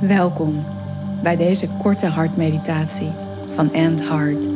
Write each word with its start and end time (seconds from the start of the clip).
Welkom 0.00 0.64
bij 1.22 1.36
deze 1.36 1.68
korte 1.82 2.06
hartmeditatie 2.06 3.12
van 3.48 3.72
End 3.72 4.08
Heart. 4.08 4.48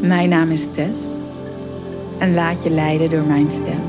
Mijn 0.00 0.28
naam 0.28 0.50
is 0.50 0.72
Tess 0.72 1.00
en 2.18 2.34
laat 2.34 2.62
je 2.62 2.70
leiden 2.70 3.10
door 3.10 3.24
mijn 3.24 3.50
stem. 3.50 3.80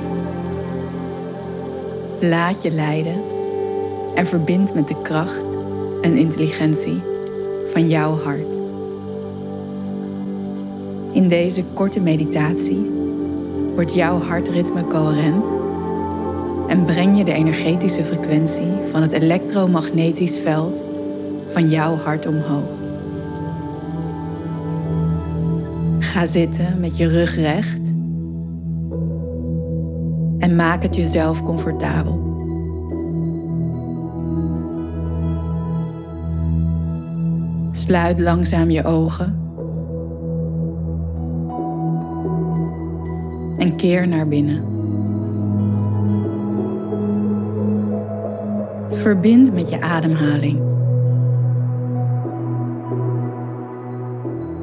Laat 2.19 2.61
je 2.61 2.71
leiden 2.71 3.21
en 4.15 4.27
verbind 4.27 4.73
met 4.73 4.87
de 4.87 5.01
kracht 5.01 5.55
en 6.01 6.17
intelligentie 6.17 7.01
van 7.65 7.87
jouw 7.87 8.19
hart. 8.19 8.55
In 11.11 11.27
deze 11.27 11.63
korte 11.63 11.99
meditatie 11.99 12.91
wordt 13.75 13.93
jouw 13.93 14.19
hartritme 14.21 14.87
coherent 14.87 15.45
en 16.71 16.85
breng 16.85 17.17
je 17.17 17.23
de 17.23 17.33
energetische 17.33 18.03
frequentie 18.03 18.71
van 18.91 19.01
het 19.01 19.11
elektromagnetisch 19.11 20.37
veld 20.37 20.85
van 21.47 21.69
jouw 21.69 21.95
hart 21.95 22.25
omhoog. 22.25 22.79
Ga 25.99 26.25
zitten 26.25 26.79
met 26.79 26.97
je 26.97 27.07
rug 27.07 27.35
recht 27.35 27.81
en 30.39 30.55
maak 30.55 30.83
het 30.83 30.95
jezelf 30.95 31.43
comfortabel. 31.43 32.19
Sluit 37.71 38.19
langzaam 38.19 38.69
je 38.69 38.83
ogen 38.83 39.39
en 43.57 43.75
keer 43.75 44.07
naar 44.07 44.27
binnen. 44.27 44.80
Verbind 49.01 49.53
met 49.53 49.69
je 49.69 49.81
ademhaling. 49.81 50.59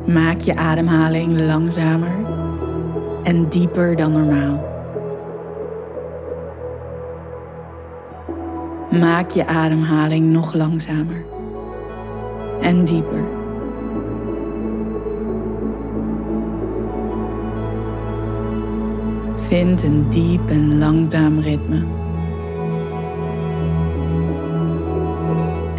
Maak 0.06 0.41
je 0.41 0.56
ademhaling 0.56 1.41
langzamer 1.41 2.12
en 3.22 3.48
dieper 3.48 3.97
dan 3.97 4.12
normaal. 4.12 4.61
Maak 9.00 9.30
je 9.30 9.47
ademhaling 9.47 10.27
nog 10.27 10.55
langzamer 10.55 11.25
en 12.61 12.84
dieper. 12.84 13.25
Vind 19.36 19.83
een 19.83 20.06
diep 20.08 20.50
en 20.50 20.78
langzaam 20.78 21.39
ritme. 21.39 22.08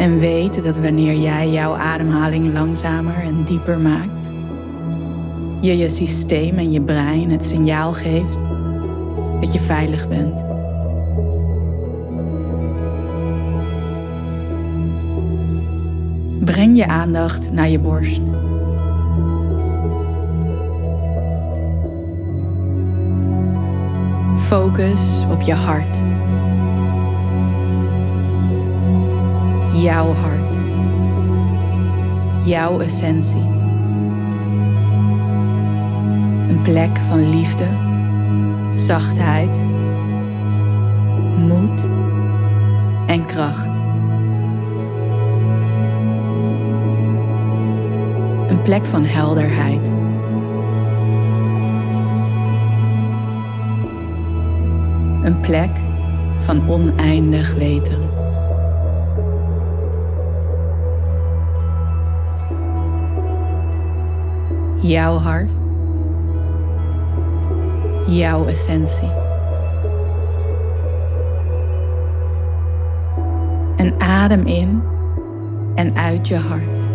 En 0.00 0.18
weet 0.18 0.64
dat 0.64 0.76
wanneer 0.78 1.14
jij 1.14 1.50
jouw 1.50 1.74
ademhaling 1.74 2.52
langzamer 2.52 3.14
en 3.14 3.44
dieper 3.44 3.78
maakt, 3.78 4.30
je 5.60 5.76
je 5.76 5.88
systeem 5.88 6.58
en 6.58 6.72
je 6.72 6.80
brein 6.80 7.30
het 7.30 7.44
signaal 7.44 7.92
geeft 7.92 8.38
dat 9.40 9.52
je 9.52 9.60
veilig 9.60 10.08
bent. 10.08 10.44
Breng 16.44 16.76
je 16.76 16.86
aandacht 16.86 17.52
naar 17.52 17.68
je 17.68 17.78
borst. 17.78 18.20
Focus 24.36 25.24
op 25.30 25.40
je 25.40 25.54
hart. 25.54 26.00
Jouw 29.80 30.14
hart. 30.14 30.56
Jouw 32.44 32.80
essentie. 32.80 33.48
Een 36.48 36.60
plek 36.62 36.98
van 37.08 37.28
liefde, 37.30 37.66
zachtheid, 38.70 39.50
moed 41.36 41.80
en 43.06 43.26
kracht. 43.26 43.66
Een 48.48 48.62
plek 48.62 48.86
van 48.86 49.04
helderheid. 49.04 49.86
Een 55.22 55.40
plek 55.40 55.70
van 56.38 56.68
oneindig 56.68 57.54
weten. 57.54 58.09
Jouw 64.82 65.18
hart. 65.18 65.48
Jouw 68.06 68.46
essentie. 68.46 69.10
En 73.76 73.94
adem 73.98 74.46
in 74.46 74.82
en 75.74 75.96
uit 75.96 76.28
je 76.28 76.36
hart. 76.36 76.86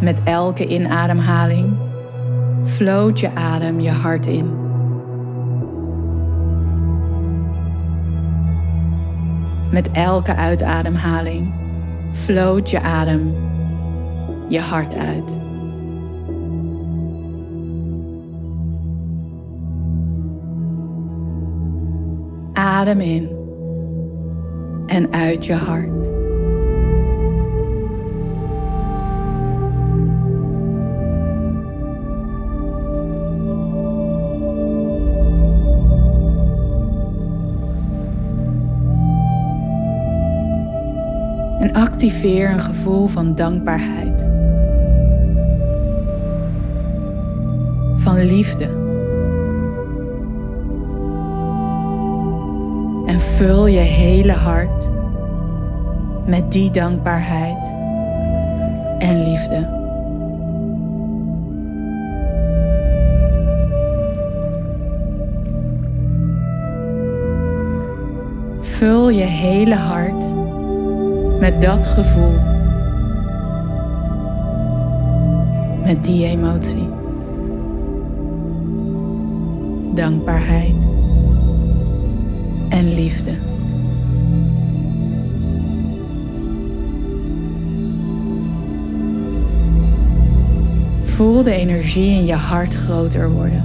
Met 0.00 0.20
elke 0.24 0.66
inademhaling 0.66 1.76
floot 2.64 3.20
je 3.20 3.34
adem 3.34 3.80
je 3.80 3.90
hart 3.90 4.26
in. 4.26 4.50
Met 9.70 9.90
elke 9.92 10.34
uitademhaling 10.34 11.52
floot 12.12 12.70
je 12.70 12.80
adem 12.80 13.47
je 14.48 14.60
hart 14.60 14.94
uit. 14.94 15.36
Adem 22.52 23.00
in 23.00 23.28
en 24.86 25.12
uit 25.12 25.46
je 25.46 25.54
hart. 25.54 26.06
En 41.58 41.72
activeer 41.72 42.50
een 42.50 42.60
gevoel 42.60 43.06
van 43.06 43.34
dankbaarheid. 43.34 44.17
Liefde. 48.24 48.64
En 53.06 53.20
vul 53.20 53.66
je 53.66 53.78
hele 53.78 54.32
hart 54.32 54.88
met 56.26 56.52
die 56.52 56.70
dankbaarheid 56.70 57.74
en 58.98 59.22
liefde. 59.22 59.76
Vul 68.60 69.08
je 69.08 69.24
hele 69.24 69.74
hart 69.74 70.24
met 71.40 71.62
dat 71.62 71.86
gevoel. 71.86 72.34
Met 75.84 76.04
die 76.04 76.26
emotie. 76.26 76.97
Dankbaarheid 79.98 80.74
en 82.68 82.94
liefde. 82.94 83.30
Voel 91.02 91.42
de 91.42 91.50
energie 91.50 92.10
in 92.10 92.26
je 92.26 92.34
hart 92.34 92.74
groter 92.74 93.30
worden. 93.30 93.64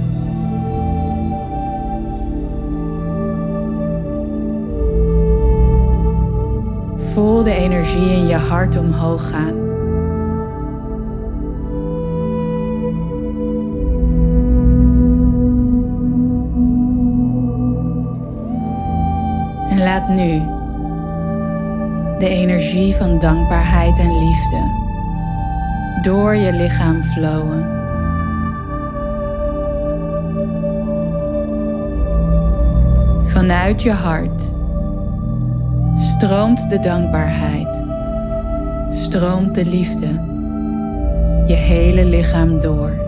Voel 6.96 7.42
de 7.42 7.54
energie 7.54 8.12
in 8.12 8.26
je 8.26 8.36
hart 8.36 8.76
omhoog 8.76 9.28
gaan. 9.28 9.63
En 19.74 19.82
laat 19.82 20.08
nu 20.08 20.38
de 22.18 22.28
energie 22.28 22.94
van 22.94 23.18
dankbaarheid 23.18 23.98
en 23.98 24.18
liefde 24.18 24.70
door 26.02 26.36
je 26.36 26.52
lichaam 26.52 27.02
flowen. 27.02 27.62
Vanuit 33.24 33.82
je 33.82 33.92
hart 33.92 34.52
stroomt 35.94 36.68
de 36.68 36.78
dankbaarheid, 36.78 37.84
stroomt 38.90 39.54
de 39.54 39.64
liefde 39.64 40.06
je 41.46 41.54
hele 41.54 42.04
lichaam 42.04 42.60
door. 42.60 43.03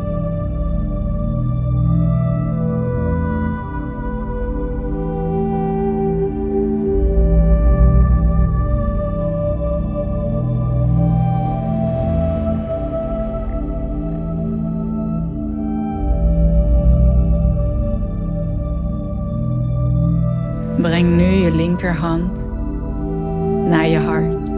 Breng 20.76 21.17
nu 21.17 21.25
je 21.25 21.50
linkerhand 21.55 22.46
naar 23.69 23.88
je 23.88 23.99
hart. 23.99 24.50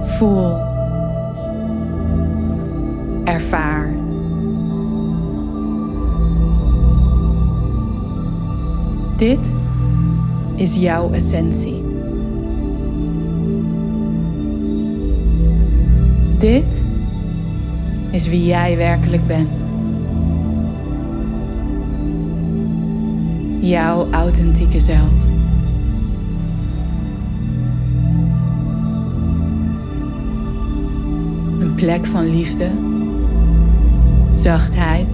Voel. 0.00 0.56
Ervaar. 3.24 3.92
Dit 9.16 9.52
is 10.54 10.74
jouw 10.74 11.12
essentie. 11.12 11.84
Dit 16.38 16.82
is 18.10 18.28
wie 18.28 18.44
jij 18.44 18.76
werkelijk 18.76 19.26
bent. 19.26 19.61
Jouw 23.62 24.10
authentieke 24.10 24.80
zelf. 24.80 25.24
Een 31.60 31.72
plek 31.74 32.06
van 32.06 32.30
liefde, 32.30 32.70
zachtheid, 34.32 35.06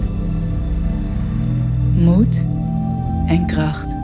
moed 1.94 2.46
en 3.26 3.46
kracht. 3.46 3.96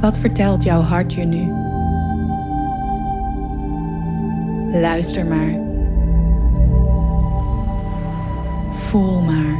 Wat 0.00 0.18
vertelt 0.18 0.62
jouw 0.62 0.80
hart 0.80 1.14
je 1.14 1.24
nu? 1.24 1.52
Luister 4.80 5.26
maar. 5.26 5.69
Voel 8.90 9.22
maar. 9.22 9.58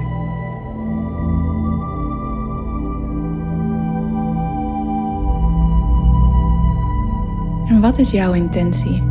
En 7.68 7.80
wat 7.80 7.98
is 7.98 8.10
jouw 8.10 8.32
intentie 8.32 9.02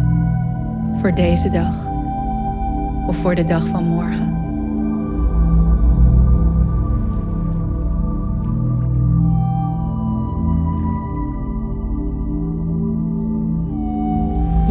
voor 0.96 1.16
deze 1.16 1.50
dag 1.50 1.76
of 3.08 3.18
voor 3.18 3.36
de 3.36 3.44
dag 3.44 3.68
van 3.68 3.84
morgen? 3.84 4.38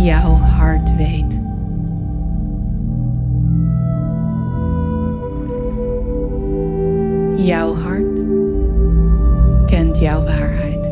Jouw 0.05 0.35
hart 0.37 0.97
weet. 0.97 1.38
Jouw 7.38 7.75
hart 7.75 8.25
kent 9.67 9.99
jouw 9.99 10.23
waarheid. 10.25 10.90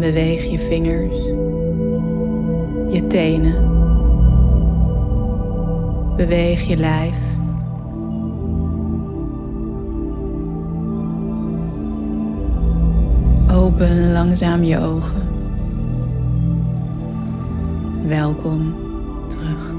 Beweeg 0.00 0.44
je 0.44 0.58
vingers, 0.58 1.16
je 2.94 3.04
tenen. 3.08 3.66
Beweeg 6.16 6.60
je 6.60 6.76
lijf. 6.76 7.37
Open 13.68 14.12
langzaam 14.12 14.62
je 14.62 14.78
ogen. 14.78 15.22
Welkom 18.06 18.74
terug. 19.28 19.77